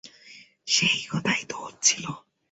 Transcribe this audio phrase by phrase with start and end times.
[0.67, 2.05] সেই কথাই তো হচ্ছিল।